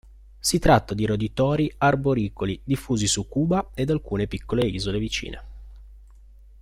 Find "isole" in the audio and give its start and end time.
4.65-4.97